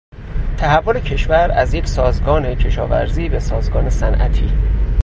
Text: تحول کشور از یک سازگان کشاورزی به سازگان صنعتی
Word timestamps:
تحول 0.57 0.99
کشور 0.99 1.51
از 1.51 1.73
یک 1.73 1.87
سازگان 1.87 2.55
کشاورزی 2.55 3.29
به 3.29 3.39
سازگان 3.39 3.89
صنعتی 3.89 4.53